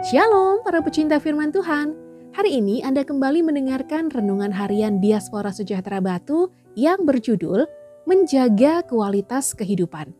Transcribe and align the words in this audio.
Shalom 0.00 0.64
para 0.64 0.80
pecinta 0.80 1.20
firman 1.20 1.52
Tuhan. 1.52 1.92
Hari 2.32 2.56
ini 2.56 2.80
Anda 2.80 3.04
kembali 3.04 3.44
mendengarkan 3.44 4.08
renungan 4.08 4.48
harian 4.48 4.96
Diaspora 4.96 5.52
Sejahtera 5.52 6.00
Batu 6.00 6.48
yang 6.72 7.04
berjudul 7.04 7.68
Menjaga 8.08 8.80
Kualitas 8.88 9.52
Kehidupan. 9.52 10.16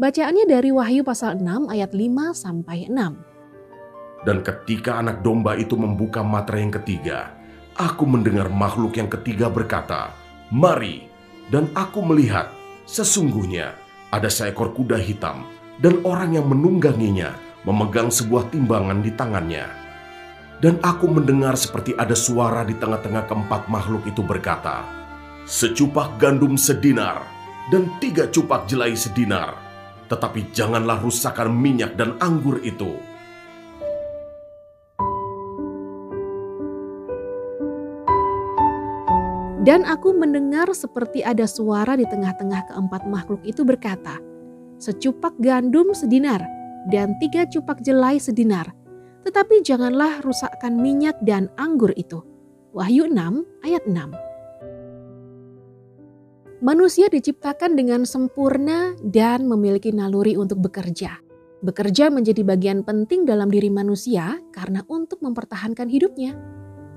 Bacaannya 0.00 0.48
dari 0.48 0.72
Wahyu 0.72 1.04
pasal 1.04 1.44
6 1.44 1.68
ayat 1.68 1.92
5 1.92 2.08
sampai 2.32 2.88
6. 2.88 4.24
Dan 4.24 4.40
ketika 4.40 4.96
anak 4.96 5.20
domba 5.20 5.60
itu 5.60 5.76
membuka 5.76 6.24
matra 6.24 6.64
yang 6.64 6.72
ketiga, 6.72 7.36
aku 7.76 8.08
mendengar 8.08 8.48
makhluk 8.48 8.96
yang 8.96 9.12
ketiga 9.12 9.52
berkata, 9.52 10.16
Mari, 10.48 11.04
dan 11.52 11.68
aku 11.76 12.00
melihat, 12.00 12.48
sesungguhnya 12.88 13.76
ada 14.08 14.32
seekor 14.32 14.72
kuda 14.72 14.96
hitam, 14.96 15.44
dan 15.84 16.00
orang 16.08 16.32
yang 16.32 16.48
menungganginya 16.48 17.47
memegang 17.66 18.12
sebuah 18.12 18.52
timbangan 18.52 19.02
di 19.02 19.10
tangannya. 19.14 19.66
Dan 20.58 20.82
aku 20.82 21.06
mendengar 21.06 21.54
seperti 21.54 21.94
ada 21.94 22.18
suara 22.18 22.66
di 22.66 22.74
tengah-tengah 22.74 23.30
keempat 23.30 23.70
makhluk 23.70 24.02
itu 24.10 24.26
berkata, 24.26 24.82
Secupak 25.46 26.18
gandum 26.18 26.58
sedinar 26.58 27.22
dan 27.70 27.86
tiga 28.02 28.26
cupak 28.26 28.66
jelai 28.66 28.98
sedinar, 28.98 29.54
tetapi 30.10 30.50
janganlah 30.50 30.98
rusakkan 30.98 31.46
minyak 31.46 31.94
dan 31.94 32.18
anggur 32.18 32.58
itu. 32.66 32.98
Dan 39.62 39.84
aku 39.84 40.16
mendengar 40.16 40.72
seperti 40.72 41.20
ada 41.20 41.44
suara 41.44 41.92
di 41.94 42.08
tengah-tengah 42.08 42.72
keempat 42.72 43.04
makhluk 43.06 43.44
itu 43.46 43.62
berkata, 43.62 44.18
Secupak 44.80 45.36
gandum 45.38 45.94
sedinar 45.94 46.57
dan 46.86 47.18
tiga 47.18 47.42
cupak 47.50 47.82
jelai 47.82 48.22
sedinar. 48.22 48.70
Tetapi 49.26 49.66
janganlah 49.66 50.22
rusakkan 50.22 50.78
minyak 50.78 51.18
dan 51.26 51.50
anggur 51.58 51.90
itu. 51.98 52.22
Wahyu 52.70 53.10
6 53.10 53.66
ayat 53.66 53.82
6. 53.84 54.28
Manusia 56.58 57.06
diciptakan 57.06 57.78
dengan 57.78 58.02
sempurna 58.02 58.94
dan 59.02 59.46
memiliki 59.46 59.94
naluri 59.94 60.34
untuk 60.34 60.58
bekerja. 60.58 61.18
Bekerja 61.62 62.10
menjadi 62.10 62.42
bagian 62.42 62.82
penting 62.86 63.26
dalam 63.26 63.50
diri 63.50 63.70
manusia 63.70 64.38
karena 64.54 64.82
untuk 64.90 65.22
mempertahankan 65.22 65.86
hidupnya. 65.86 66.34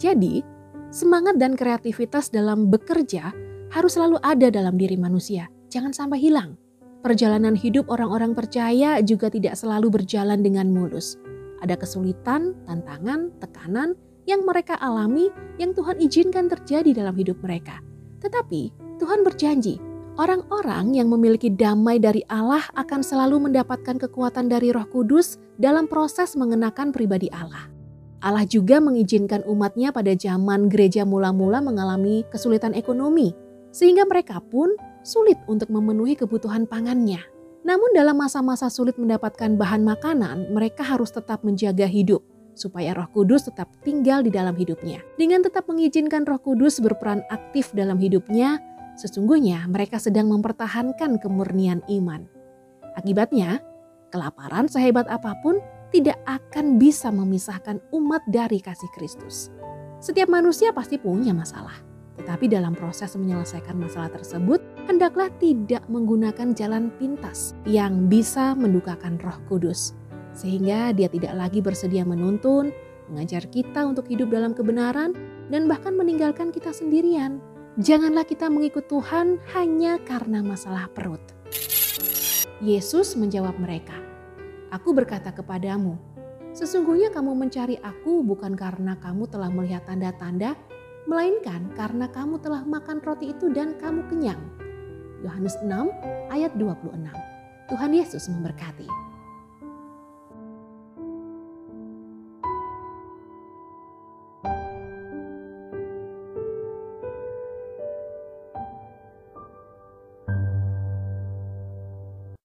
Jadi, 0.02 0.42
semangat 0.90 1.38
dan 1.38 1.54
kreativitas 1.54 2.34
dalam 2.34 2.74
bekerja 2.74 3.34
harus 3.70 3.98
selalu 3.98 4.18
ada 4.22 4.50
dalam 4.50 4.78
diri 4.82 4.98
manusia. 4.98 5.46
Jangan 5.70 5.94
sampai 5.94 6.18
hilang. 6.18 6.58
Perjalanan 7.02 7.58
hidup 7.58 7.90
orang-orang 7.90 8.38
percaya 8.38 9.02
juga 9.02 9.34
tidak 9.34 9.58
selalu 9.58 9.90
berjalan 9.90 10.46
dengan 10.46 10.70
mulus. 10.70 11.18
Ada 11.66 11.74
kesulitan, 11.74 12.54
tantangan, 12.70 13.34
tekanan 13.42 13.98
yang 14.30 14.46
mereka 14.46 14.78
alami 14.78 15.34
yang 15.58 15.74
Tuhan 15.74 15.98
izinkan 15.98 16.46
terjadi 16.46 16.94
dalam 16.94 17.18
hidup 17.18 17.42
mereka. 17.42 17.82
Tetapi 18.22 18.70
Tuhan 19.02 19.26
berjanji, 19.26 19.82
orang-orang 20.22 20.94
yang 20.94 21.10
memiliki 21.10 21.50
damai 21.50 21.98
dari 21.98 22.22
Allah 22.30 22.62
akan 22.78 23.02
selalu 23.02 23.50
mendapatkan 23.50 23.98
kekuatan 23.98 24.46
dari 24.46 24.70
Roh 24.70 24.86
Kudus 24.86 25.42
dalam 25.58 25.90
proses 25.90 26.38
mengenakan 26.38 26.94
pribadi 26.94 27.34
Allah. 27.34 27.66
Allah 28.22 28.46
juga 28.46 28.78
mengizinkan 28.78 29.42
umatnya 29.50 29.90
pada 29.90 30.14
zaman 30.14 30.70
gereja 30.70 31.02
mula-mula 31.02 31.66
mengalami 31.66 32.22
kesulitan 32.30 32.78
ekonomi, 32.78 33.34
sehingga 33.72 34.04
mereka 34.06 34.44
pun 34.44 34.76
sulit 35.02 35.40
untuk 35.48 35.72
memenuhi 35.72 36.14
kebutuhan 36.20 36.68
pangannya. 36.70 37.24
Namun 37.62 37.94
dalam 37.94 38.18
masa-masa 38.18 38.70
sulit 38.70 38.98
mendapatkan 38.98 39.58
bahan 39.58 39.86
makanan, 39.86 40.52
mereka 40.54 40.82
harus 40.84 41.14
tetap 41.14 41.46
menjaga 41.46 41.86
hidup 41.86 42.22
supaya 42.54 42.92
Roh 42.94 43.08
Kudus 43.10 43.48
tetap 43.48 43.72
tinggal 43.81 44.22
di 44.22 44.31
dalam 44.34 44.54
hidupnya. 44.58 45.00
Dengan 45.16 45.42
tetap 45.42 45.66
mengizinkan 45.72 46.28
Roh 46.28 46.42
Kudus 46.42 46.84
berperan 46.84 47.24
aktif 47.31 47.72
dalam 47.72 47.98
hidupnya, 47.98 48.60
sesungguhnya 49.00 49.66
mereka 49.72 49.98
sedang 49.98 50.28
mempertahankan 50.30 51.18
kemurnian 51.22 51.80
iman. 51.88 52.28
Akibatnya, 53.00 53.64
kelaparan 54.12 54.68
sehebat 54.68 55.08
apa 55.08 55.38
pun 55.40 55.64
tidak 55.96 56.20
akan 56.28 56.80
bisa 56.80 57.12
memisahkan 57.12 57.80
umat 57.96 58.24
dari 58.28 58.60
kasih 58.60 58.88
Kristus. 58.96 59.52
Setiap 60.02 60.28
manusia 60.28 60.74
pasti 60.74 60.98
punya 60.98 61.31
masalah, 61.31 61.78
tetapi 62.22 62.46
dalam 62.54 62.78
proses 62.78 63.18
menyelesaikan 63.18 63.82
masalah 63.82 64.14
tersebut, 64.14 64.62
hendaklah 64.86 65.34
tidak 65.42 65.82
menggunakan 65.90 66.54
jalan 66.54 66.94
pintas 67.02 67.58
yang 67.66 68.06
bisa 68.06 68.54
mendukakan 68.54 69.18
Roh 69.18 69.42
Kudus, 69.50 69.98
sehingga 70.38 70.94
Dia 70.94 71.10
tidak 71.10 71.34
lagi 71.34 71.66
bersedia 71.66 72.06
menuntun, 72.06 72.70
mengajar 73.10 73.50
kita 73.50 73.90
untuk 73.90 74.06
hidup 74.06 74.30
dalam 74.30 74.54
kebenaran, 74.54 75.18
dan 75.50 75.66
bahkan 75.66 75.98
meninggalkan 75.98 76.54
kita 76.54 76.70
sendirian. 76.70 77.42
Janganlah 77.81 78.30
kita 78.30 78.54
mengikut 78.54 78.86
Tuhan 78.86 79.42
hanya 79.58 79.98
karena 80.06 80.46
masalah 80.46 80.86
perut. 80.94 81.26
Yesus 82.62 83.18
menjawab 83.18 83.58
mereka, 83.58 83.98
"Aku 84.70 84.94
berkata 84.94 85.34
kepadamu, 85.34 85.98
sesungguhnya 86.54 87.10
kamu 87.10 87.34
mencari 87.34 87.81
Aku 87.81 88.22
bukan 88.22 88.54
karena 88.54 88.94
kamu 89.02 89.26
telah 89.26 89.50
melihat 89.50 89.90
tanda-tanda, 89.90 90.54
melainkan 91.06 91.69
karena 91.73 92.09
kamu 92.09 92.41
telah 92.41 92.66
makan 92.66 93.01
roti 93.01 93.34
itu 93.34 93.50
dan 93.53 93.78
kamu 93.78 94.06
kenyang." 94.09 94.41
Yohanes 95.22 95.57
6 95.62 95.89
ayat 96.34 96.53
26. 96.57 97.13
Tuhan 97.69 97.91
Yesus 97.94 98.25
memberkati. 98.28 99.11